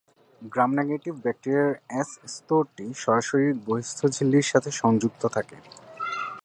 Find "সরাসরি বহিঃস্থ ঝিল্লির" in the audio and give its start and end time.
3.03-4.49